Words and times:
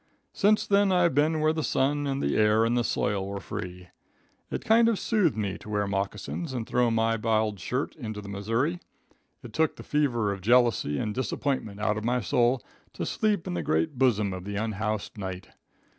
"Since 0.33 0.65
then 0.65 0.91
I've 0.91 1.13
been 1.13 1.41
where 1.41 1.53
the 1.53 1.61
sun 1.63 2.07
and 2.07 2.23
the 2.23 2.35
air 2.35 2.65
and 2.65 2.75
the 2.75 2.83
soil 2.83 3.27
were 3.27 3.39
free. 3.39 3.89
It 4.49 4.65
kind 4.65 4.89
of 4.89 4.97
soothed 4.97 5.37
me 5.37 5.59
to 5.59 5.69
wear 5.69 5.85
moccasins 5.85 6.53
and 6.53 6.65
throw 6.65 6.89
my 6.89 7.17
biled 7.17 7.59
shirt 7.59 7.95
into 7.95 8.19
the 8.19 8.27
Missouri. 8.27 8.79
It 9.43 9.53
took 9.53 9.75
the 9.75 9.83
fever 9.83 10.31
of 10.31 10.41
jealousy 10.41 10.97
and 10.97 11.13
disappointment 11.13 11.81
out 11.81 11.99
of 11.99 12.03
my 12.03 12.19
soul 12.19 12.63
to 12.93 13.05
sleep 13.05 13.45
in 13.45 13.53
the 13.53 13.61
great 13.61 13.99
bosom 13.99 14.33
of 14.33 14.43
the 14.43 14.55
unhoused 14.55 15.19
night. 15.19 15.49